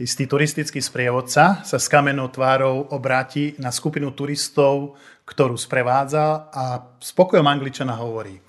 [0.00, 4.96] Istý turistický sprievodca sa s kamennou tvárou obráti na skupinu turistov,
[5.28, 8.40] ktorú sprevádza a spokojom angličana hovorí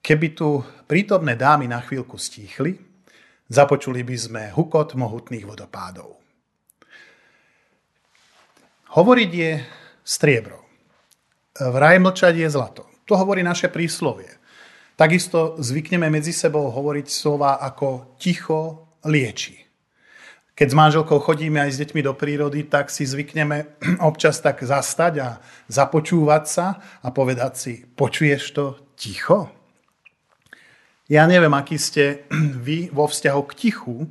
[0.00, 2.80] Keby tu prítomné dámy na chvíľku stíchli,
[3.52, 6.16] započuli by sme hukot mohutných vodopádov.
[8.96, 9.52] Hovoriť je
[10.00, 10.64] striebro.
[11.60, 12.88] Vraj mlčať je zlato.
[13.04, 14.32] To hovorí naše príslovie.
[14.96, 19.69] Takisto zvykneme medzi sebou hovoriť slova ako ticho lieči
[20.60, 25.12] keď s manželkou chodíme aj s deťmi do prírody, tak si zvykneme občas tak zastať
[25.24, 25.28] a
[25.72, 29.48] započúvať sa a povedať si, počuješ to ticho?
[31.08, 32.28] Ja neviem, aký ste
[32.68, 34.04] vy vo vzťahu k tichu,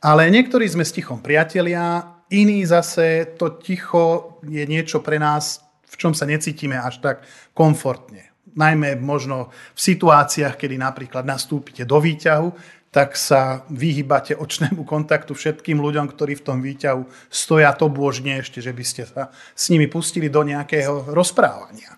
[0.00, 5.60] ale niektorí sme s tichom priatelia, iní zase to ticho je niečo pre nás,
[5.92, 8.32] v čom sa necítime až tak komfortne.
[8.56, 15.80] Najmä možno v situáciách, kedy napríklad nastúpite do výťahu, tak sa vyhýbate očnému kontaktu všetkým
[15.80, 19.88] ľuďom, ktorí v tom výťahu stoja to božne ešte, že by ste sa s nimi
[19.88, 21.96] pustili do nejakého rozprávania.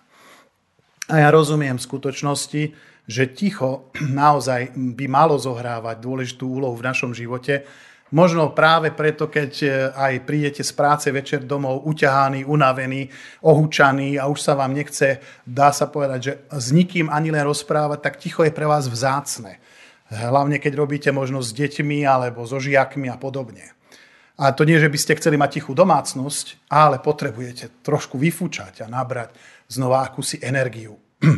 [1.11, 2.71] A ja rozumiem skutočnosti,
[3.05, 7.67] že ticho naozaj by malo zohrávať dôležitú úlohu v našom živote.
[8.15, 9.51] Možno práve preto, keď
[9.91, 13.11] aj prídete z práce večer domov uťahaný, unavený,
[13.43, 17.99] ohúčaný a už sa vám nechce, dá sa povedať, že s nikým ani len rozprávať,
[17.99, 19.59] tak ticho je pre vás vzácne
[20.13, 23.73] Hlavne keď robíte možno s deťmi alebo so žiakmi a podobne.
[24.35, 28.91] A to nie, že by ste chceli mať tichú domácnosť, ale potrebujete trošku vyfúčať a
[28.91, 29.31] nabrať
[29.71, 30.99] znova akúsi energiu.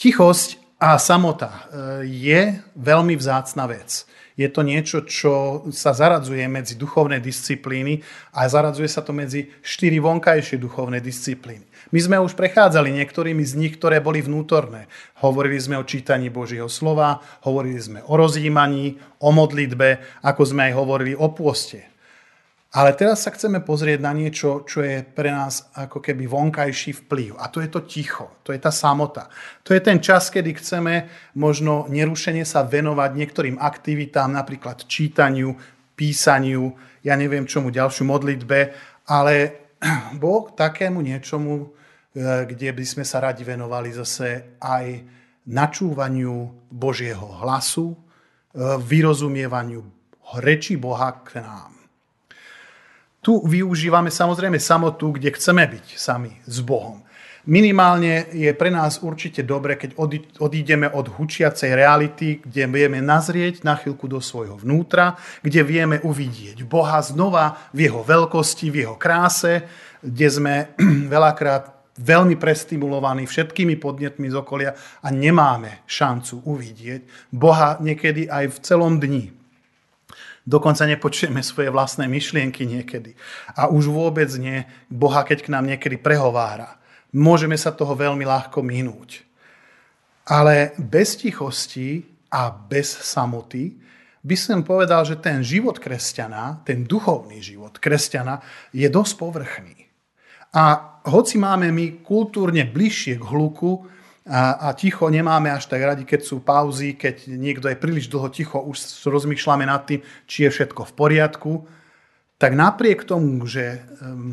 [0.00, 1.60] Tichosť a samota e,
[2.06, 2.40] je
[2.76, 4.04] veľmi vzácna vec.
[4.34, 8.00] Je to niečo, čo sa zaradzuje medzi duchovné disciplíny
[8.32, 11.68] a zaradzuje sa to medzi štyri vonkajšie duchovné disciplíny.
[11.92, 14.88] My sme už prechádzali niektorými z nich, ktoré boli vnútorné.
[15.20, 20.72] Hovorili sme o čítaní Božieho slova, hovorili sme o rozjímaní, o modlitbe, ako sme aj
[20.72, 21.91] hovorili o pôste.
[22.72, 27.36] Ale teraz sa chceme pozrieť na niečo, čo je pre nás ako keby vonkajší vplyv.
[27.36, 29.28] A to je to ticho, to je tá samota.
[29.68, 30.94] To je ten čas, kedy chceme
[31.36, 35.52] možno nerušene sa venovať niektorým aktivitám, napríklad čítaniu,
[35.92, 36.72] písaniu,
[37.04, 38.58] ja neviem čomu, ďalšiu modlitbe,
[39.12, 39.34] ale
[40.22, 41.76] Boh takému niečomu
[42.12, 45.00] E, kde by sme sa radi venovali zase aj
[45.48, 47.96] načúvaniu Božieho hlasu, e,
[48.84, 49.80] vyrozumievaniu
[50.36, 51.71] reči Boha k nám.
[53.22, 56.98] Tu využívame samozrejme samotu, kde chceme byť sami s Bohom.
[57.46, 59.98] Minimálne je pre nás určite dobre, keď
[60.42, 66.66] odídeme od hučiacej reality, kde vieme nazrieť na chvíľku do svojho vnútra, kde vieme uvidieť
[66.66, 69.66] Boha znova v jeho veľkosti, v jeho kráse,
[70.02, 70.54] kde sme
[71.14, 78.56] veľakrát veľmi prestimulovaní všetkými podnetmi z okolia a nemáme šancu uvidieť Boha niekedy aj v
[78.62, 79.41] celom dni.
[80.42, 83.14] Dokonca nepočujeme svoje vlastné myšlienky niekedy.
[83.54, 86.82] A už vôbec nie Boha, keď k nám niekedy prehovára.
[87.14, 89.22] Môžeme sa toho veľmi ľahko minúť.
[90.26, 93.78] Ale bez tichosti a bez samoty
[94.22, 98.38] by som povedal, že ten život kresťana, ten duchovný život kresťana
[98.70, 99.78] je dosť povrchný.
[100.54, 103.91] A hoci máme my kultúrne bližšie k hluku
[104.22, 108.30] a, a ticho nemáme až tak radi, keď sú pauzy, keď niekto je príliš dlho
[108.30, 109.98] ticho, už rozmýšľame nad tým,
[110.30, 111.52] či je všetko v poriadku,
[112.38, 113.82] tak napriek tomu, že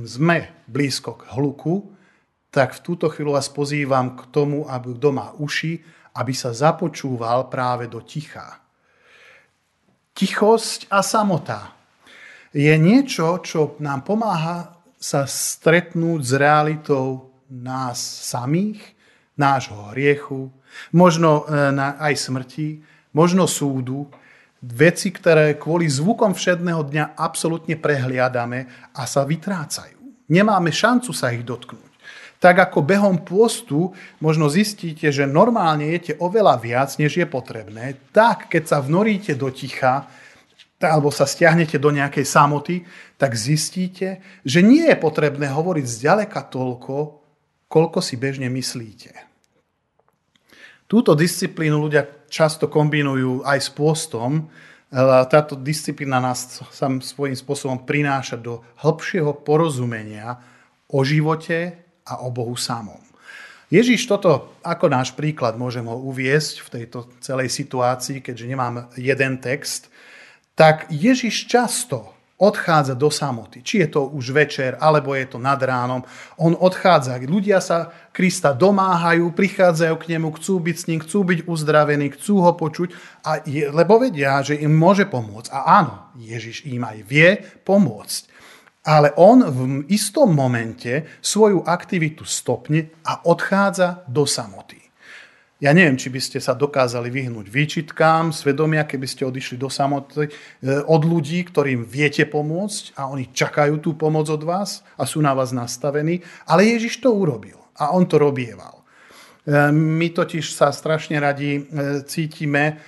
[0.05, 1.94] sme blízko k hluku,
[2.49, 5.81] tak v túto chvíľu vás pozývam k tomu, aby kto má uši,
[6.17, 8.61] aby sa započúval práve do ticha.
[10.17, 11.78] Tichosť a samota
[12.49, 18.98] je niečo, čo nám pomáha sa stretnúť s realitou nás samých,
[19.39, 20.51] nášho hriechu,
[20.91, 22.83] možno e, aj smrti,
[23.16, 24.05] možno súdu,
[24.59, 30.28] veci, ktoré kvôli zvukom všedného dňa absolútne prehliadame a sa vytrácajú.
[30.29, 31.88] Nemáme šancu sa ich dotknúť.
[32.39, 33.91] Tak ako behom pôstu
[34.23, 39.51] možno zistíte, že normálne jete oveľa viac, než je potrebné, tak keď sa vnoríte do
[39.51, 40.07] ticha,
[40.79, 42.87] alebo sa stiahnete do nejakej samoty,
[43.19, 46.96] tak zistíte, že nie je potrebné hovoriť zďaleka toľko,
[47.67, 49.28] koľko si bežne myslíte.
[50.90, 54.50] Túto disciplínu ľudia často kombinujú aj s pôstom.
[55.30, 60.41] Táto disciplína nás sa svojím spôsobom prináša do hĺbšieho porozumenia
[60.90, 61.78] o živote
[62.09, 62.97] a o Bohu samom.
[63.70, 69.38] Ježiš toto ako náš príklad môžem ho uviesť v tejto celej situácii, keďže nemám jeden
[69.38, 69.94] text,
[70.58, 73.59] tak Ježiš často odchádza do samoty.
[73.59, 76.08] Či je to už večer, alebo je to nad ránom.
[76.40, 77.20] On odchádza.
[77.20, 82.41] Ľudia sa Krista domáhajú, prichádzajú k nemu, chcú byť s ním, chcú byť uzdravení, chcú
[82.47, 82.90] ho počuť,
[83.28, 85.52] a je, lebo vedia, že im môže pomôcť.
[85.52, 88.22] A áno, Ježiš im aj vie pomôcť.
[88.88, 89.59] Ale on v
[89.91, 94.89] istom momente svoju aktivitu stopne a odchádza do samoty.
[95.59, 100.23] Ja neviem, či by ste sa dokázali vyhnúť výčitkám, svedomia, keby ste odišli do samoty
[100.23, 100.32] e,
[100.88, 105.35] od ľudí, ktorým viete pomôcť a oni čakajú tú pomoc od vás a sú na
[105.35, 106.23] vás nastavení.
[106.47, 108.88] Ale Ježiš to urobil a on to robieval.
[109.44, 111.62] E, my totiž sa strašne radi e,
[112.08, 112.79] cítime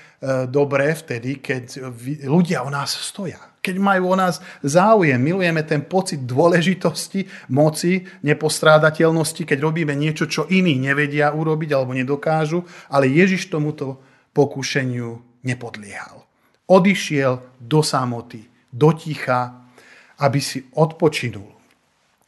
[0.53, 1.81] dobre vtedy, keď
[2.29, 5.21] ľudia o nás stoja keď majú o nás záujem.
[5.21, 12.65] Milujeme ten pocit dôležitosti, moci, nepostrádateľnosti, keď robíme niečo, čo iní nevedia urobiť alebo nedokážu,
[12.89, 14.01] ale Ježiš tomuto
[14.33, 16.25] pokušeniu nepodliehal.
[16.65, 19.69] Odišiel do samoty, do ticha,
[20.17, 21.61] aby si odpočinul.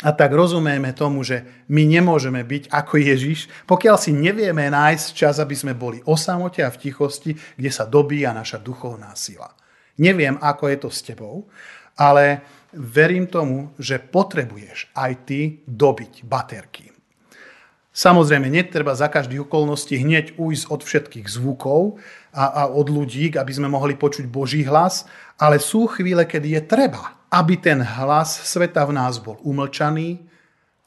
[0.03, 5.39] A tak rozumieme tomu, že my nemôžeme byť ako Ježiš, pokiaľ si nevieme nájsť čas,
[5.39, 9.47] aby sme boli o samote a v tichosti, kde sa dobíja naša duchovná sila.
[10.01, 11.45] Neviem, ako je to s tebou,
[11.93, 12.41] ale
[12.73, 16.89] verím tomu, že potrebuješ aj ty dobiť baterky.
[17.93, 22.01] Samozrejme, netreba za každých okolností hneď ujsť od všetkých zvukov
[22.33, 25.05] a, a od ľudí, aby sme mohli počuť Boží hlas,
[25.37, 30.25] ale sú chvíle, kedy je treba, aby ten hlas sveta v nás bol umlčaný,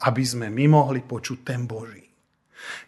[0.03, 2.03] aby sme my mohli počuť ten Boží.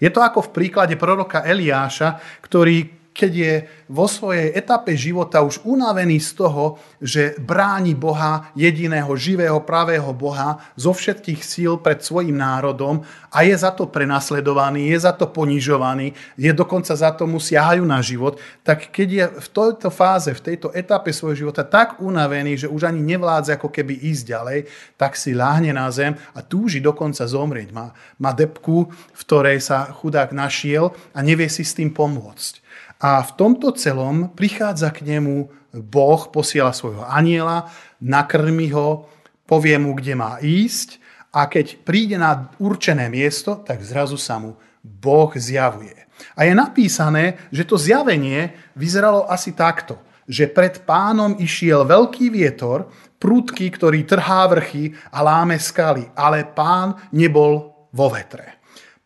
[0.04, 3.54] Je to ako v príklade proroka Eliáša, ktorý keď je
[3.90, 10.62] vo svojej etape života už unavený z toho, že bráni Boha, jediného živého, pravého Boha,
[10.80, 13.04] zo všetkých síl pred svojim národom
[13.34, 17.84] a je za to prenasledovaný, je za to ponižovaný, je dokonca za to mu siahajú
[17.84, 22.66] na život, tak keď je v tejto fáze, v tejto etape svojho života tak unavený,
[22.66, 24.60] že už ani nevládze ako keby ísť ďalej,
[24.96, 27.70] tak si láhne na zem a túži dokonca zomrieť.
[27.76, 27.92] Má,
[28.22, 32.69] má depku, v ktorej sa chudák našiel a nevie si s tým pomôcť.
[33.00, 37.72] A v tomto celom prichádza k nemu Boh, posiela svojho aniela,
[38.04, 39.08] nakrmi ho,
[39.48, 41.00] povie mu, kde má ísť
[41.32, 45.96] a keď príde na určené miesto, tak zrazu sa mu Boh zjavuje.
[46.36, 49.96] A je napísané, že to zjavenie vyzeralo asi takto,
[50.28, 56.96] že pred pánom išiel veľký vietor, prúdky, ktorý trhá vrchy a láme skaly, ale pán
[57.16, 58.59] nebol vo vetre.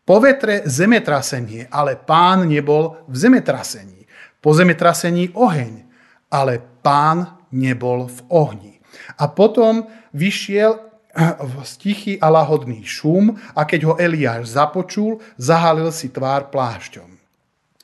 [0.04, 4.04] Po vetre zemetrasenie, ale pán nebol v zemetrasení.
[4.44, 5.88] Po zemetrasení oheň,
[6.28, 8.74] ale pán nebol v ohni.
[9.16, 10.76] A potom vyšiel
[11.80, 17.10] tichý a lahodný šum a keď ho Eliáš započul, zahalil si tvár plášťom.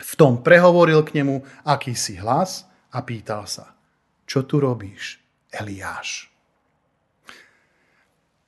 [0.00, 3.72] V tom prehovoril k nemu akýsi hlas a pýtal sa,
[4.26, 6.26] čo tu robíš, Eliáš?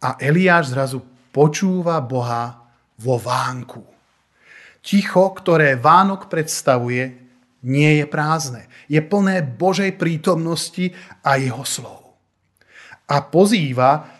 [0.03, 0.99] A Eliáš zrazu
[1.31, 2.62] počúva Boha
[3.03, 3.83] vo vánku.
[4.83, 7.23] Ticho, ktoré Vánok predstavuje,
[7.63, 8.67] nie je prázdne.
[8.91, 10.91] Je plné Božej prítomnosti
[11.23, 12.19] a jeho slov.
[13.07, 14.11] A pozýva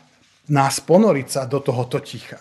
[0.51, 2.39] nás ponoriť sa do tohoto ticha.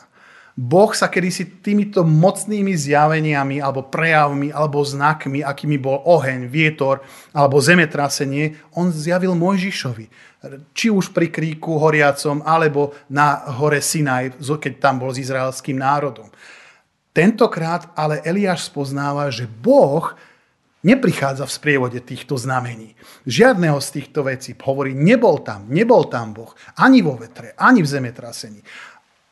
[0.58, 7.00] Boh sa kedysi týmito mocnými zjaveniami alebo prejavmi alebo znakmi, akými bol oheň, vietor
[7.32, 10.06] alebo zemetrasenie, on zjavil Mojžišovi.
[10.76, 16.28] Či už pri kríku horiacom alebo na hore Sinaj, keď tam bol s izraelským národom.
[17.12, 20.16] Tentokrát ale Eliáš spoznáva, že Boh
[20.82, 22.98] neprichádza v sprievode týchto znamení.
[23.30, 27.92] Žiadneho z týchto vecí hovorí, nebol tam, nebol tam Boh, ani vo vetre, ani v
[27.92, 28.62] zemetrasení.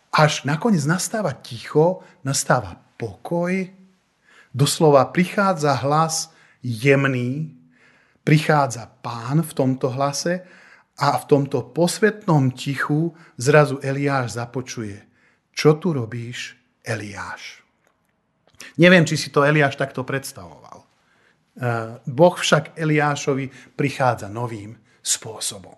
[0.10, 3.70] Až nakoniec nastáva ticho, nastáva pokoj,
[4.54, 6.34] doslova prichádza hlas
[6.66, 7.54] jemný,
[8.26, 10.44] prichádza pán v tomto hlase
[11.00, 15.00] a v tomto posvetnom tichu zrazu Eliáš započuje.
[15.54, 17.64] Čo tu robíš, Eliáš?
[18.76, 20.84] Neviem, či si to Eliáš takto predstavoval.
[21.60, 25.76] Eh, boh však Eliášovi prichádza novým spôsobom.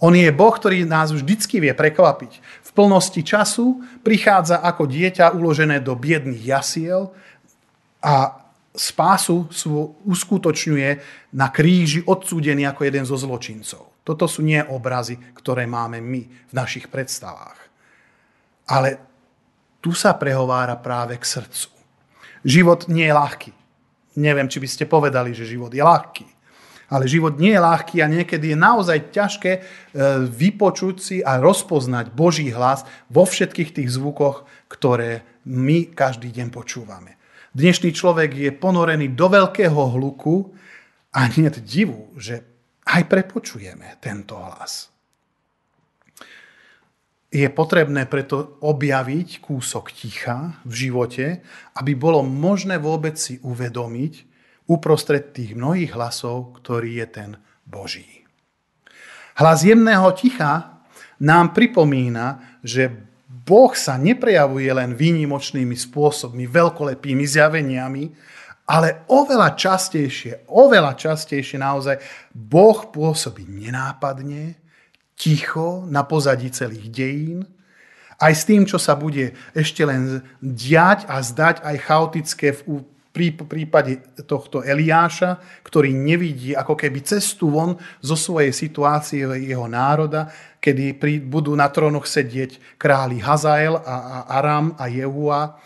[0.00, 2.32] On je Boh, ktorý nás vždycky vie prekvapiť.
[2.40, 7.12] V plnosti času prichádza ako dieťa uložené do biedných jasiel
[8.00, 8.40] a
[8.72, 9.44] spásu
[10.08, 10.90] uskutočňuje
[11.36, 13.92] na kríži odsúdený ako jeden zo zločincov.
[14.00, 17.60] Toto sú nie obrazy, ktoré máme my v našich predstavách.
[18.72, 18.96] Ale
[19.84, 21.68] tu sa prehovára práve k srdcu.
[22.40, 23.52] Život nie je ľahký.
[24.16, 26.39] Neviem, či by ste povedali, že život je ľahký.
[26.90, 29.60] Ale život nie je ľahký a niekedy je naozaj ťažké e,
[30.26, 37.14] vypočuť si a rozpoznať Boží hlas vo všetkých tých zvukoch, ktoré my každý deň počúvame.
[37.54, 40.50] Dnešný človek je ponorený do veľkého hluku
[41.14, 42.42] a nie divu, že
[42.86, 44.90] aj prepočujeme tento hlas.
[47.30, 51.26] Je potrebné preto objaviť kúsok ticha v živote,
[51.78, 54.29] aby bolo možné vôbec si uvedomiť
[54.70, 57.30] uprostred tých mnohých hlasov, ktorý je ten
[57.66, 58.22] Boží.
[59.34, 60.84] Hlas jemného ticha
[61.18, 62.86] nám pripomína, že
[63.26, 68.04] Boh sa neprejavuje len výnimočnými spôsobmi, veľkolepými zjaveniami,
[68.70, 71.98] ale oveľa častejšie, oveľa častejšie naozaj
[72.30, 74.54] Boh pôsobí nenápadne,
[75.18, 77.42] ticho na pozadí celých dejín,
[78.20, 83.98] aj s tým, čo sa bude ešte len diať a zdať aj chaotické v prípade
[84.22, 90.30] tohto Eliáša, ktorý nevidí ako keby cestu von zo svojej situácie jeho národa,
[90.62, 90.94] kedy
[91.26, 95.58] budú na trónoch sedieť králi Hazael a Aram a Jehua,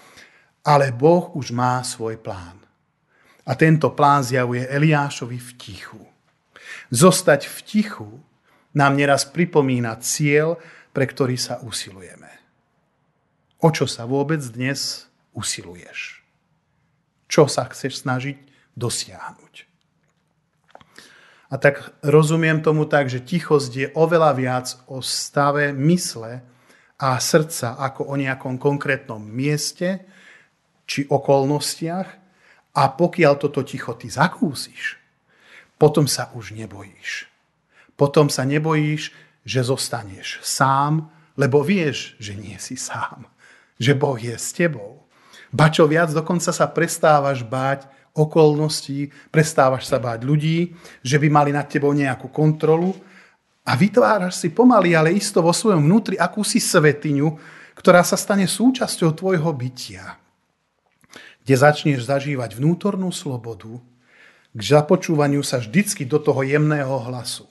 [0.64, 2.56] ale Boh už má svoj plán.
[3.44, 6.00] A tento plán zjavuje Eliášovi v tichu.
[6.88, 8.10] Zostať v tichu
[8.72, 10.56] nám neraz pripomína cieľ,
[10.96, 12.32] pre ktorý sa usilujeme.
[13.60, 15.04] O čo sa vôbec dnes
[15.36, 16.23] usiluješ?
[17.34, 18.38] Čo sa chceš snažiť
[18.78, 19.54] dosiahnuť?
[21.50, 26.46] A tak rozumiem tomu tak, že tichosť je oveľa viac o stave mysle
[26.98, 30.06] a srdca ako o nejakom konkrétnom mieste
[30.86, 32.08] či okolnostiach.
[32.74, 34.98] A pokiaľ toto ticho ty zakúsiš,
[35.74, 37.34] potom sa už nebojíš
[37.96, 39.14] potom sa nebojíš,
[39.46, 43.26] že zostaneš sám, lebo vieš, že nie si sám.
[43.78, 45.03] Že Boh je s tebou.
[45.54, 51.50] Ba čo viac, dokonca sa prestávaš báť okolností, prestávaš sa báť ľudí, že by mali
[51.54, 52.90] nad tebou nejakú kontrolu
[53.62, 57.38] a vytváraš si pomaly, ale isto vo svojom vnútri akúsi svetiňu,
[57.78, 60.18] ktorá sa stane súčasťou tvojho bytia.
[61.46, 63.78] Kde začneš zažívať vnútornú slobodu,
[64.54, 67.46] k započúvaniu sa vždycky do toho jemného hlasu.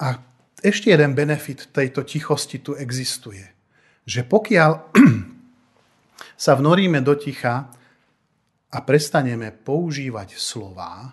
[0.00, 0.20] A
[0.60, 3.44] ešte jeden benefit tejto tichosti tu existuje.
[4.08, 4.70] Že pokiaľ
[6.36, 7.68] sa vnoríme do ticha
[8.72, 11.12] a prestaneme používať slova,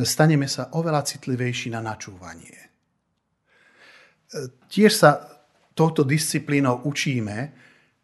[0.00, 2.70] staneme sa oveľa citlivejší na načúvanie.
[4.70, 5.10] Tiež sa
[5.74, 7.38] touto disciplínou učíme,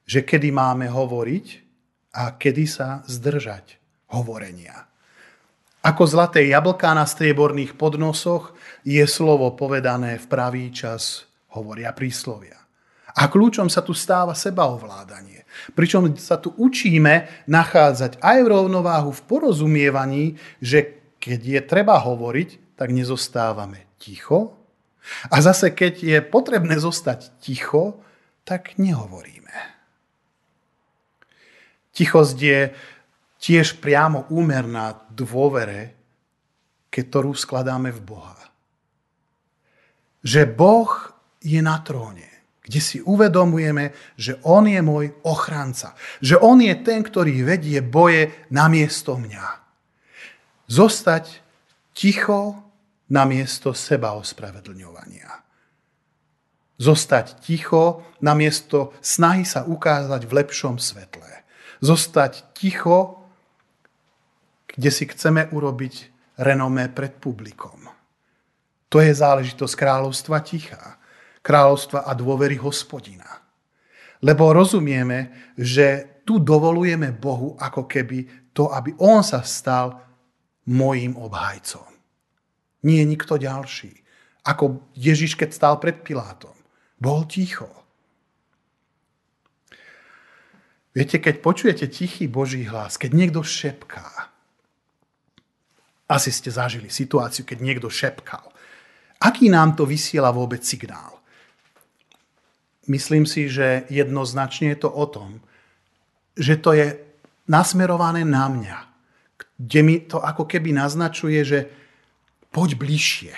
[0.07, 1.47] že kedy máme hovoriť
[2.17, 3.79] a kedy sa zdržať
[4.15, 4.87] hovorenia.
[5.87, 12.66] Ako zlaté jablká na strieborných podnosoch je slovo povedané v pravý čas, hovoria príslovia.
[13.17, 15.49] A kľúčom sa tu stáva sebaovládanie.
[15.73, 22.93] Pričom sa tu učíme nachádzať aj rovnováhu v porozumievaní, že keď je treba hovoriť, tak
[22.93, 24.53] nezostávame ticho.
[25.33, 28.05] A zase keď je potrebné zostať ticho,
[28.45, 29.57] tak nehovoríme.
[31.97, 32.61] Tichosť je
[33.41, 35.97] tiež priamo úmerná dôvere,
[36.93, 38.37] ktorú skladáme v Boha.
[40.21, 40.93] Že Boh
[41.41, 42.36] je na tróne,
[42.67, 45.95] kde si uvedomujeme, že On je môj ochranca.
[46.19, 49.47] Že On je ten, ktorý vedie boje namiesto mňa.
[50.67, 51.41] Zostať
[51.95, 52.59] ticho
[53.07, 55.31] namiesto seba ospravedlňovania.
[56.77, 61.31] Zostať ticho namiesto snahy sa ukázať v lepšom svetle.
[61.79, 63.27] Zostať ticho
[64.77, 65.95] kde si chceme urobiť
[66.45, 67.89] renomé pred publikom.
[68.93, 71.01] To je záležitosť kráľovstva tichá,
[71.47, 73.47] kráľovstva a dôvery hospodina.
[74.27, 80.03] Lebo rozumieme, že tu dovolujeme Bohu ako keby to, aby On sa stal
[80.67, 81.87] mojím obhajcom.
[82.83, 83.95] Nie nikto ďalší.
[84.43, 86.55] Ako Ježiš, keď stál pred Pilátom.
[86.99, 87.71] Bol ticho.
[90.97, 94.33] Viete, keď počujete tichý Boží hlas, keď niekto šepká,
[96.09, 98.49] asi ste zažili situáciu, keď niekto šepkal.
[99.21, 101.16] Aký nám to vysiela vôbec signál?
[102.87, 105.43] Myslím si, že jednoznačne je to o tom,
[106.39, 106.95] že to je
[107.51, 108.79] nasmerované na mňa,
[109.59, 111.59] kde mi to ako keby naznačuje, že
[112.53, 113.35] poď bližšie.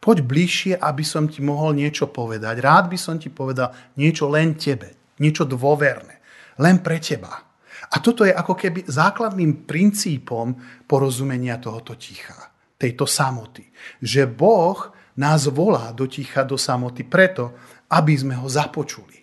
[0.00, 2.56] Poď bližšie, aby som ti mohol niečo povedať.
[2.64, 6.24] Rád by som ti povedal niečo len tebe, niečo dôverné,
[6.56, 7.50] len pre teba.
[7.90, 10.56] A toto je ako keby základným princípom
[10.88, 12.48] porozumenia tohoto ticha,
[12.80, 13.66] tejto samoty.
[14.00, 14.78] Že Boh
[15.18, 17.52] nás volá do ticha, do samoty preto,
[17.90, 19.20] aby sme ho započuli.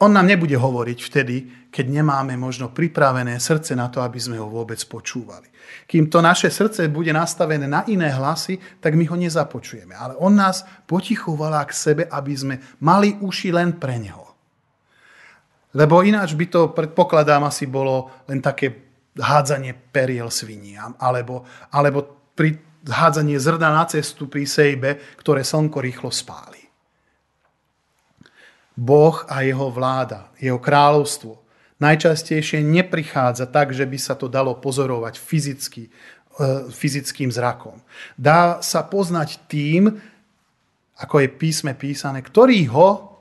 [0.00, 1.36] On nám nebude hovoriť vtedy,
[1.68, 5.52] keď nemáme možno pripravené srdce na to, aby sme ho vôbec počúvali.
[5.84, 9.92] Kým to naše srdce bude nastavené na iné hlasy, tak my ho nezapočujeme.
[9.92, 14.24] Ale on nás potichu volá k sebe, aby sme mali uši len pre neho.
[15.76, 18.72] Lebo ináč by to, predpokladám, asi bolo len také
[19.20, 26.08] hádzanie periel sviniam, alebo, alebo pri hádzanie zrna na cestu pri sejbe, ktoré slnko rýchlo
[26.08, 26.60] spáli.
[28.80, 31.36] Boh a jeho vláda, jeho kráľovstvo
[31.80, 35.90] najčastejšie neprichádza tak, že by sa to dalo pozorovať fyzicky, e,
[36.72, 37.80] fyzickým zrakom.
[38.16, 40.00] Dá sa poznať tým,
[41.00, 43.20] ako je písme písané, ktorí ho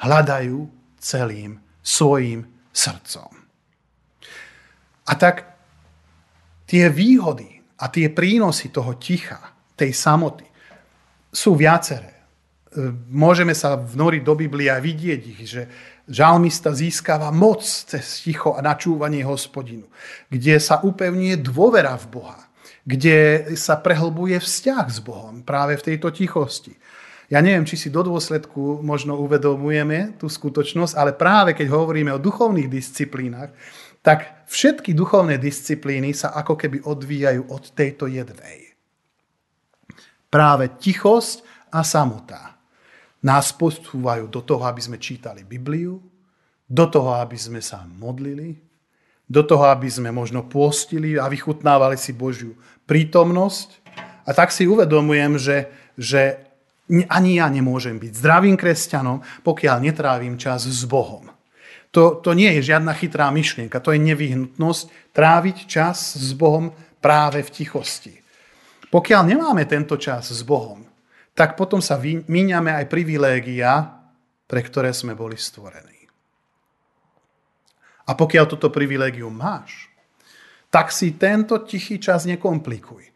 [0.00, 0.68] hľadajú
[1.00, 3.28] celým svojim srdcom.
[5.04, 5.44] A tak
[6.64, 9.40] tie výhody a tie prínosy toho ticha,
[9.74, 10.46] tej samoty,
[11.34, 12.14] sú viaceré.
[13.10, 15.62] Môžeme sa vnoriť do Biblie a vidieť ich, že
[16.10, 19.86] žalmista získava moc cez ticho a načúvanie hospodinu,
[20.30, 22.40] kde sa upevňuje dôvera v Boha,
[22.84, 26.74] kde sa prehlbuje vzťah s Bohom práve v tejto tichosti.
[27.32, 32.20] Ja neviem, či si do dôsledku možno uvedomujeme tú skutočnosť, ale práve keď hovoríme o
[32.20, 33.48] duchovných disciplínach,
[34.04, 38.76] tak všetky duchovné disciplíny sa ako keby odvíjajú od tejto jednej.
[40.28, 41.40] Práve tichosť
[41.72, 42.60] a samota
[43.24, 45.96] nás posúvajú do toho, aby sme čítali Bibliu,
[46.68, 48.60] do toho, aby sme sa modlili,
[49.24, 52.52] do toho, aby sme možno pôstili a vychutnávali si Božiu
[52.84, 53.80] prítomnosť.
[54.28, 56.44] A tak si uvedomujem, že, že
[57.08, 61.33] ani ja nemôžem byť zdravým kresťanom, pokiaľ netrávim čas s Bohom.
[61.94, 67.46] To, to nie je žiadna chytrá myšlienka, to je nevyhnutnosť tráviť čas s Bohom práve
[67.46, 68.18] v tichosti.
[68.90, 70.82] Pokiaľ nemáme tento čas s Bohom,
[71.38, 73.94] tak potom sa míňame aj privilégia,
[74.50, 76.06] pre ktoré sme boli stvorení.
[78.04, 79.86] A pokiaľ toto privilégium máš,
[80.74, 83.06] tak si tento tichý čas nekomplikuj.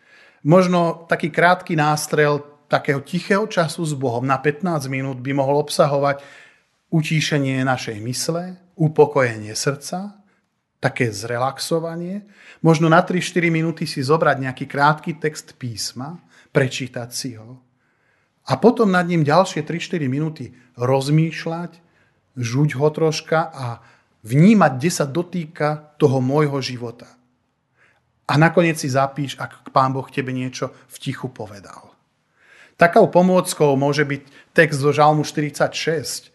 [0.47, 2.39] Možno taký krátky nástrel
[2.71, 6.23] takého tichého času s Bohom na 15 minút by mohol obsahovať
[6.95, 10.23] utíšenie našej mysle, upokojenie srdca,
[10.79, 12.23] také zrelaxovanie,
[12.63, 16.23] možno na 3-4 minúty si zobrať nejaký krátky text písma,
[16.55, 17.69] prečítať si ho
[18.49, 21.85] a potom nad ním ďalšie 3-4 minúty rozmýšľať,
[22.33, 23.67] žuť ho troška a
[24.25, 27.13] vnímať, kde sa dotýka toho môjho života.
[28.29, 31.93] A nakoniec si zapíš, ak pán Boh tebe niečo v tichu povedal.
[32.81, 36.33] Takou pomôckou môže byť text zo Žalmu 46.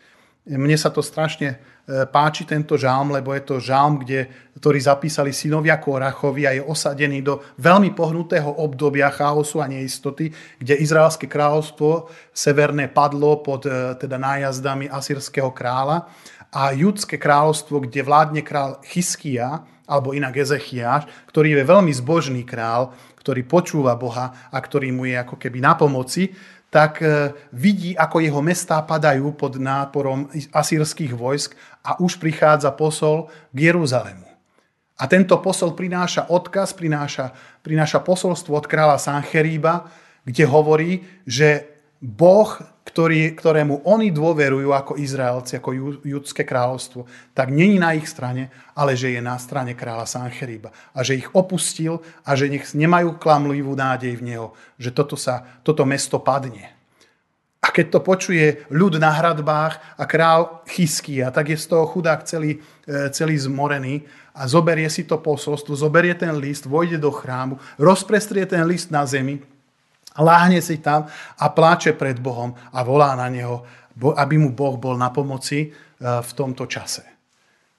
[0.54, 5.76] Mne sa to strašne páči tento žalm, lebo je to žalm, kde, ktorý zapísali synovia
[5.84, 10.32] Korachovi a je osadený do veľmi pohnutého obdobia chaosu a neistoty,
[10.63, 16.08] kde Izraelské kráľovstvo severné padlo pod e, teda nájazdami asýrského kráľa
[16.56, 22.96] a judské kráľovstvo, kde vládne král Chyskia, alebo inak Ezechiáš, ktorý je veľmi zbožný král,
[23.19, 26.32] ktorý počúva Boha a ktorý mu je ako keby na pomoci,
[26.74, 31.54] tak e, vidí, ako jeho mestá padajú pod náporom asýrských vojsk
[31.86, 34.26] a už prichádza posol k Jeruzalému.
[34.98, 37.30] A tento posol prináša odkaz, prináša,
[37.62, 39.86] prináša posolstvo od kráľa Sancheríba,
[40.26, 41.70] kde hovorí, že
[42.02, 48.52] Boh, ktorý, ktorému oni dôverujú ako Izraelci, ako judské kráľovstvo, tak není na ich strane,
[48.76, 50.76] ale že je na strane kráľa Sancheriba.
[50.91, 55.48] A že ich opustil a že nech nemajú klamlivú nádej v neho, že toto, sa,
[55.63, 56.76] toto mesto padne.
[57.63, 62.28] A keď to počuje ľud na hradbách a král Chyskia, tak je z toho chudák
[62.28, 64.04] celý, e, celý zmorený
[64.36, 69.08] a zoberie si to posolstvo, zoberie ten list, vojde do chrámu, rozprestrie ten list na
[69.08, 69.39] zemi
[70.19, 73.65] Láhne si tam a pláče pred Bohom a volá na neho,
[73.97, 75.69] aby mu Boh bol na pomoci e,
[76.02, 77.02] v tomto čase.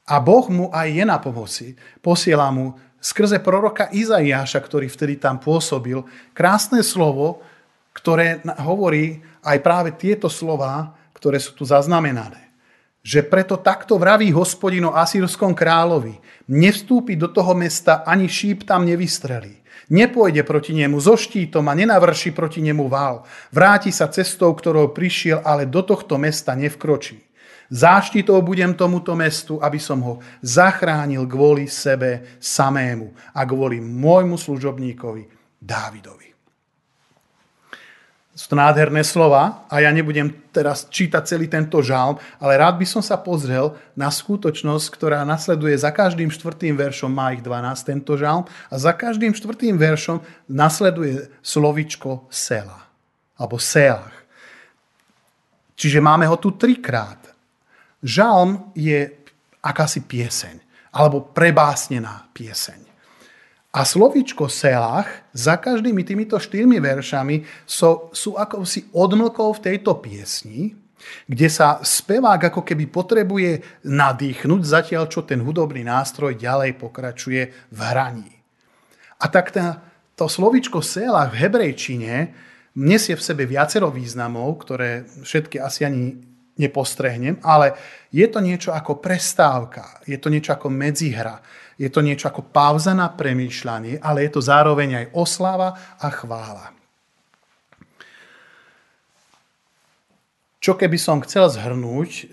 [0.04, 1.78] A Boh mu aj je na pomoci.
[2.02, 6.00] Posiela mu skrze proroka Izaiáša, ktorý vtedy tam pôsobil,
[6.36, 7.44] krásne slovo,
[7.94, 12.52] ktoré hovorí aj práve tieto slova, ktoré sú tu zaznamenané.
[13.04, 16.16] Že preto takto vraví hospodino Asýrskom kráľovi,
[16.48, 19.63] nevstúpi do toho mesta, ani šíp tam nevystrelí.
[19.92, 23.24] Nepôjde proti nemu so štítom a nenavrší proti nemu vál.
[23.52, 27.20] Vráti sa cestou, ktorou prišiel, ale do tohto mesta nevkročí.
[27.72, 35.24] Záštitou budem tomuto mestu, aby som ho zachránil kvôli sebe samému a kvôli môjmu služobníkovi
[35.58, 36.33] Dávidovi.
[38.34, 42.86] Sú to nádherné slova a ja nebudem teraz čítať celý tento žalm, ale rád by
[42.86, 48.18] som sa pozrel na skutočnosť, ktorá nasleduje za každým štvrtým veršom, má ich 12 tento
[48.18, 50.18] žalm, a za každým štvrtým veršom
[50.50, 52.90] nasleduje slovičko sela,
[53.38, 54.26] alebo selach.
[55.78, 57.22] Čiže máme ho tu trikrát.
[58.02, 59.14] Žalm je
[59.62, 60.58] akási pieseň,
[60.90, 62.83] alebo prebásnená pieseň.
[63.74, 70.78] A slovíčko selách za každými týmito štyrmi veršami sú, sú akousi odmlkou v tejto piesni,
[71.26, 77.42] kde sa spevák ako keby potrebuje nadýchnuť, zatiaľ čo ten hudobný nástroj ďalej pokračuje
[77.74, 78.30] v hraní.
[79.18, 79.82] A tak tá,
[80.14, 82.30] to slovičko sela v hebrejčine
[82.78, 86.14] nesie v sebe viacero významov, ktoré všetky asi ani
[86.54, 87.74] nepostrehnem, ale
[88.14, 91.42] je to niečo ako prestávka, je to niečo ako medzihra,
[91.74, 96.66] je to niečo ako pauza na premýšľanie, ale je to zároveň aj oslava a chvála.
[100.64, 102.24] Čo keby som chcel zhrnúť e,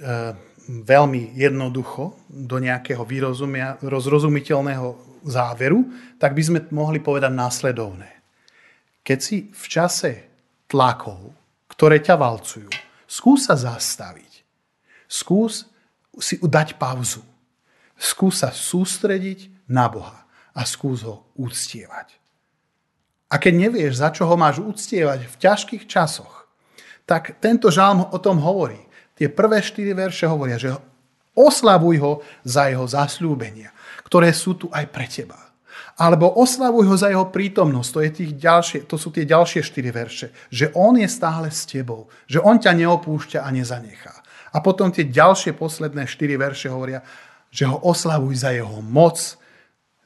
[0.72, 3.04] veľmi jednoducho do nejakého
[3.84, 4.88] rozrozumiteľného
[5.28, 5.84] záveru,
[6.16, 8.10] tak by sme mohli povedať následovné.
[9.04, 10.12] Keď si v čase
[10.72, 11.34] tlakov,
[11.68, 12.72] ktoré ťa valcujú,
[13.10, 14.32] skús sa zastaviť.
[15.12, 15.68] Skús
[16.22, 17.31] si dať pauzu.
[18.02, 20.26] Skús sa sústrediť na Boha
[20.58, 22.18] a skús ho uctievať.
[23.30, 26.50] A keď nevieš, za čo ho máš uctievať v ťažkých časoch,
[27.06, 28.82] tak tento žalm o tom hovorí.
[29.14, 30.74] Tie prvé štyri verše hovoria, že
[31.38, 33.72] oslavuj ho za jeho zasľúbenia,
[34.04, 35.38] ktoré sú tu aj pre teba.
[36.02, 39.94] Alebo oslavuj ho za jeho prítomnosť, to, je tých ďalšie, to sú tie ďalšie štyri
[39.94, 40.34] verše.
[40.50, 44.16] Že on je stále s tebou, že on ťa neopúšťa a nezanechá.
[44.52, 47.00] A potom tie ďalšie posledné štyri verše hovoria,
[47.52, 49.38] že ho oslavuj za jeho moc,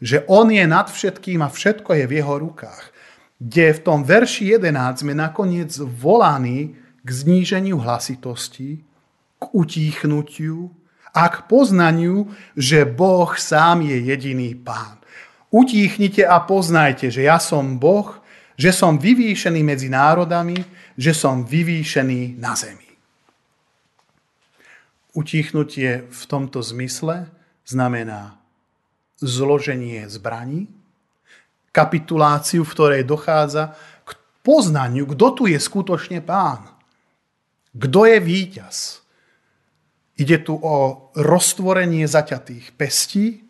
[0.01, 2.83] že on je nad všetkým a všetko je v jeho rukách.
[3.39, 8.81] Kde v tom verši 11 sme nakoniec volaní k zníženiu hlasitosti,
[9.39, 10.73] k utíchnutiu
[11.13, 14.99] a k poznaniu, že Boh sám je jediný pán.
[15.53, 18.19] Utíchnite a poznajte, že ja som Boh,
[18.59, 20.59] že som vyvýšený medzi národami,
[20.95, 22.87] že som vyvýšený na zemi.
[25.15, 27.31] Utíchnutie v tomto zmysle
[27.65, 28.37] znamená
[29.19, 30.69] zloženie zbraní,
[31.75, 33.75] kapituláciu, v ktorej dochádza
[34.07, 36.63] k poznaniu, kto tu je skutočne pán.
[37.75, 39.03] Kto je víťaz.
[40.15, 43.43] Ide tu o roztvorenie zaťatých pestí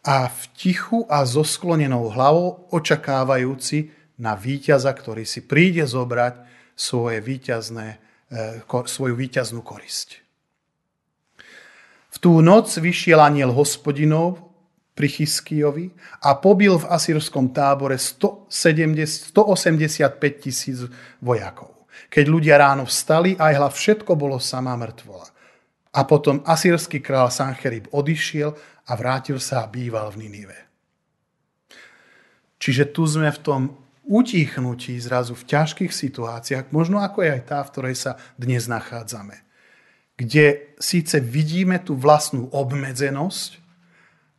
[0.00, 6.40] a v tichu a so sklonenou hlavou očakávajúci na víťaza, ktorý si príde zobrať
[6.72, 8.00] svoje víťazné,
[8.32, 10.24] eh, svoju víťaznú korisť.
[12.20, 14.36] Tú noc vyšiel aniel hospodinov
[14.92, 15.88] pri Chyskijovi
[16.20, 20.84] a pobil v asýrskom tábore 170, 185 tisíc
[21.24, 21.88] vojakov.
[22.12, 25.24] Keď ľudia ráno vstali, aj hla všetko bolo samá mŕtvola.
[25.96, 28.52] A potom asýrsky král Sancherib odišiel
[28.84, 30.58] a vrátil sa a býval v Ninive.
[32.60, 33.62] Čiže tu sme v tom
[34.04, 39.49] utichnutí zrazu v ťažkých situáciách, možno ako je aj tá, v ktorej sa dnes nachádzame
[40.20, 43.56] kde síce vidíme tú vlastnú obmedzenosť,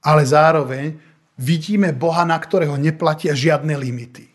[0.06, 0.94] ale zároveň
[1.42, 4.30] vidíme Boha, na ktorého neplatia žiadne limity.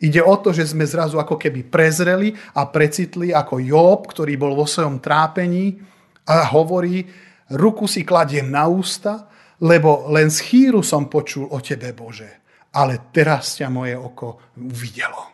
[0.00, 4.56] Ide o to, že sme zrazu ako keby prezreli a precitli ako Job, ktorý bol
[4.56, 5.76] vo svojom trápení
[6.24, 7.04] a hovorí,
[7.52, 9.28] ruku si kladiem na ústa,
[9.60, 12.40] lebo len z chýru som počul o tebe, Bože,
[12.72, 15.28] ale teraz ťa moje oko uvidelo.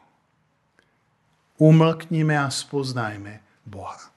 [1.62, 4.15] Umlknime a spoznajme Boha.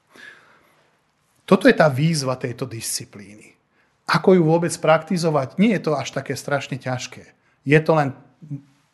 [1.50, 3.58] Toto je tá výzva tejto disciplíny.
[4.06, 7.26] Ako ju vôbec praktizovať, nie je to až také strašne ťažké.
[7.66, 8.14] Je to len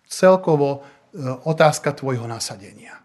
[0.08, 2.96] celkovo e, otázka tvojho nasadenia.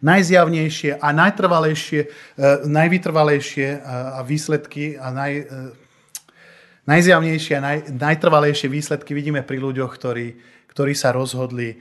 [0.00, 2.08] Najzjavnejšie a najtrvalejšie, e,
[2.72, 3.78] najvytrvalejšie e,
[4.16, 5.32] a výsledky a naj,
[6.88, 10.40] najzjavnejšie a naj, najtrvalejšie výsledky vidíme pri ľuďoch, ktorí,
[10.72, 11.76] ktorí sa rozhodli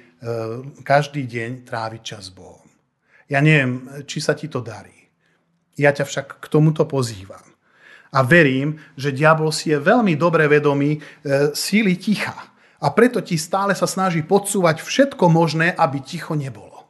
[0.86, 2.62] každý deň tráviť čas s Bohom.
[3.26, 5.01] Ja neviem, či sa ti to darí.
[5.82, 7.42] Ja ťa však k tomuto pozývam.
[8.14, 11.00] A verím, že diabol si je veľmi dobre vedomý e,
[11.56, 12.36] síly ticha.
[12.84, 16.86] A preto ti stále sa snaží podsúvať všetko možné, aby ticho nebolo.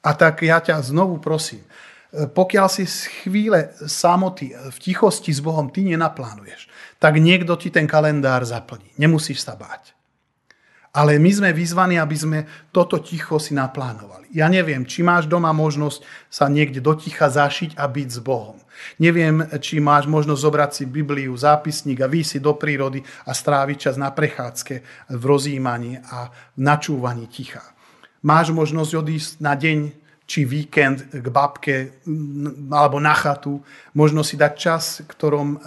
[0.00, 5.36] A tak ja ťa znovu prosím, e, pokiaľ si z chvíle samoty e, v tichosti
[5.36, 8.88] s Bohom ty nenaplánuješ, tak niekto ti ten kalendár zaplní.
[8.96, 9.97] Nemusíš sa báť.
[10.92, 12.38] Ale my sme vyzvaní, aby sme
[12.72, 14.32] toto ticho si naplánovali.
[14.32, 18.56] Ja neviem, či máš doma možnosť sa niekde do ticha zašiť a byť s Bohom.
[19.02, 23.96] Neviem, či máš možnosť zobrať si Bibliu, zápisník a výjsť do prírody a stráviť čas
[24.00, 24.74] na prechádzke
[25.12, 27.64] v rozjímaní a v načúvaní ticha.
[28.24, 29.78] Máš možnosť odísť na deň
[30.28, 32.04] či víkend k babke
[32.68, 33.64] alebo na chatu.
[33.96, 35.60] Možno si dať čas, ktorom eh,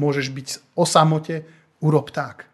[0.00, 1.44] môžeš byť o samote.
[1.80, 2.49] Urob tak.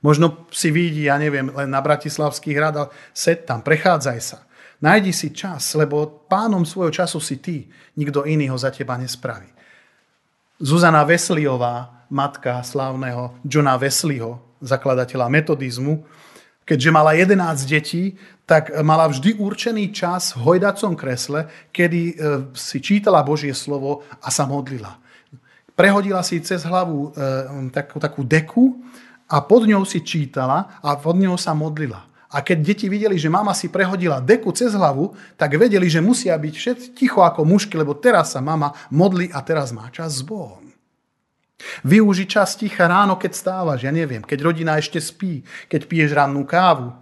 [0.00, 4.38] Možno si vidí, ja neviem, len na Bratislavský hrad, ale sed tam, prechádzaj sa.
[4.80, 7.68] Najdi si čas, lebo pánom svojho času si ty.
[8.00, 9.52] Nikto iný ho za teba nespraví.
[10.56, 16.04] Zuzana Vesliová, matka slávneho Johna Wesleyho, zakladateľa metodizmu,
[16.64, 18.16] keďže mala 11 detí,
[18.48, 22.14] tak mala vždy určený čas v hojdacom kresle, kedy e,
[22.56, 24.96] si čítala Božie slovo a sa modlila.
[25.76, 28.80] Prehodila si cez hlavu e, takú, takú deku
[29.30, 32.10] a pod ňou si čítala a pod ňou sa modlila.
[32.30, 36.38] A keď deti videli, že mama si prehodila deku cez hlavu, tak vedeli, že musia
[36.38, 40.22] byť všetci ticho ako mušky, lebo teraz sa mama modli a teraz má čas s
[40.22, 40.70] Bohom.
[41.82, 46.46] Využi čas ticha ráno, keď stávaš, ja neviem, keď rodina ešte spí, keď piješ rannú
[46.46, 46.94] kávu,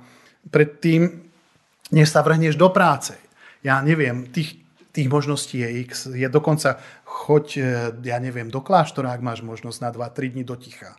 [0.49, 1.29] predtým,
[1.93, 3.15] než sa vrhneš do práce.
[3.61, 4.59] Ja neviem, tých,
[4.97, 6.09] tých možností je x.
[6.11, 7.63] Je dokonca choď, e,
[8.09, 10.97] ja neviem, do kláštora, ak máš možnosť na 2-3 dní do ticha.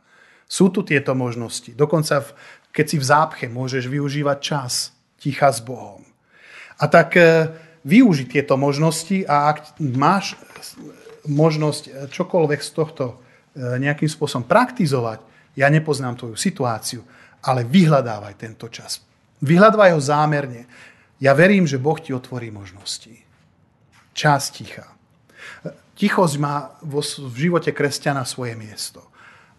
[0.50, 1.70] Sú tu tieto možnosti.
[1.78, 2.30] Dokonca v,
[2.74, 4.90] keď si v zápche, môžeš využívať čas
[5.22, 6.02] ticha s Bohom.
[6.82, 7.54] A tak e,
[7.86, 10.34] využi tieto možnosti a ak máš
[11.30, 13.16] možnosť e, čokoľvek z tohto e,
[13.78, 15.22] nejakým spôsobom praktizovať,
[15.54, 17.06] ja nepoznám tvoju situáciu,
[17.46, 19.06] ale vyhľadávaj tento čas.
[19.46, 20.66] Vyhľadávaj ho zámerne.
[21.22, 23.12] Ja verím, že Boh ti otvorí možnosti.
[24.16, 24.88] Čas ticha.
[26.00, 27.04] Tichosť má v
[27.36, 29.04] živote kresťana svoje miesto.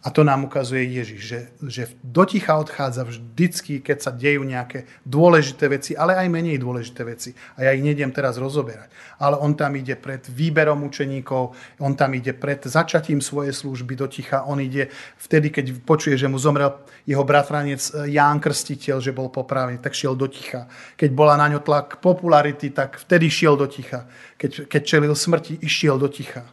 [0.00, 4.88] A to nám ukazuje Ježiš, že, že do ticha odchádza vždycky, keď sa dejú nejaké
[5.04, 7.36] dôležité veci, ale aj menej dôležité veci.
[7.60, 8.88] A ja ich nejdem teraz rozoberať.
[9.20, 11.52] Ale on tam ide pred výberom učeníkov,
[11.84, 14.88] on tam ide pred začatím svojej služby do ticha, on ide
[15.20, 19.92] vtedy, keď počuje, že mu zomrel jeho bratranec eh, Ján Krstiteľ, že bol popravený, tak
[19.92, 20.64] šiel do ticha.
[20.96, 24.08] Keď bola na ňo tlak popularity, tak vtedy šiel do ticha.
[24.40, 26.48] Keď, keď čelil smrti, išiel do ticha.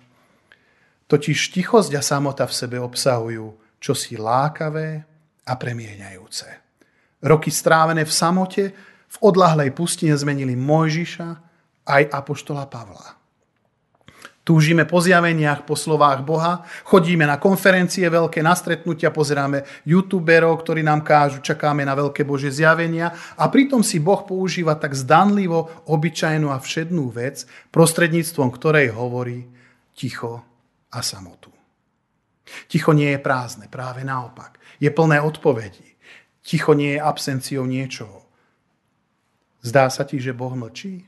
[1.07, 5.07] Totiž tichosť a samota v sebe obsahujú čosi lákavé
[5.47, 6.47] a premieňajúce.
[7.23, 8.63] Roky strávené v samote
[9.07, 11.29] v odlahlej pustine zmenili Mojžiša
[11.87, 13.15] aj Apoštola Pavla.
[14.47, 20.87] Túžime po zjaveniach, po slovách Boha, chodíme na konferencie veľké, na stretnutia, pozeráme youtuberov, ktorí
[20.87, 26.47] nám kážu, čakáme na veľké Bože zjavenia a pritom si Boh používa tak zdanlivo obyčajnú
[26.47, 27.43] a všednú vec,
[27.75, 29.51] prostredníctvom ktorej hovorí
[29.91, 30.46] ticho
[30.91, 31.51] a samotu.
[32.67, 34.59] Ticho nie je prázdne, práve naopak.
[34.79, 35.99] Je plné odpovedí.
[36.43, 38.23] Ticho nie je absenciou niečoho.
[39.59, 41.03] Zdá sa ti, že Boh mlčí?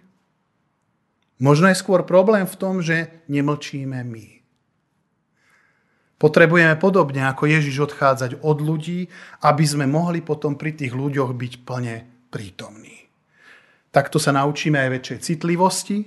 [1.40, 4.28] Možno je skôr problém v tom, že nemlčíme my.
[6.20, 9.08] Potrebujeme podobne ako Ježiš odchádzať od ľudí,
[9.40, 13.08] aby sme mohli potom pri tých ľuďoch byť plne prítomní.
[13.88, 16.04] Takto sa naučíme aj väčšej citlivosti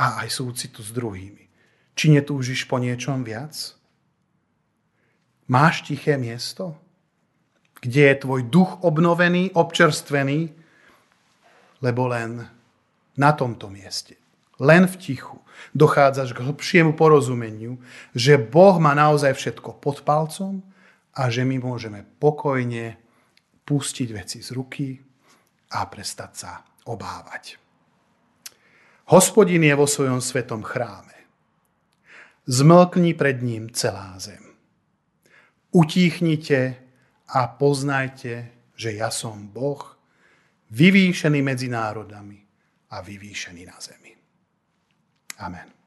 [0.00, 1.43] a aj súcitu s druhými.
[1.94, 3.54] Či netúžiš po niečom viac?
[5.46, 6.74] Máš tiché miesto?
[7.78, 10.50] Kde je tvoj duch obnovený, občerstvený?
[11.84, 12.48] Lebo len
[13.14, 14.18] na tomto mieste,
[14.58, 15.38] len v tichu,
[15.76, 17.78] dochádzaš k hlbšiemu porozumeniu,
[18.16, 20.66] že Boh má naozaj všetko pod palcom
[21.14, 22.98] a že my môžeme pokojne
[23.62, 24.98] pustiť veci z ruky
[25.70, 26.52] a prestať sa
[26.90, 27.56] obávať.
[29.12, 31.13] Hospodin je vo svojom svetom chráme.
[32.46, 34.44] Zmlkni pred ním celá zem.
[35.70, 36.76] Utíchnite
[37.28, 39.96] a poznajte, že ja som Boh,
[40.70, 42.38] vyvýšený medzi národami
[42.90, 44.12] a vyvýšený na zemi.
[45.38, 45.83] Amen.